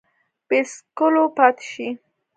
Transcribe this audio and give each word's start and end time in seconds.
بې 0.47 0.59
څکلو 0.71 1.23
پاته 1.37 1.63
شي 1.71 1.87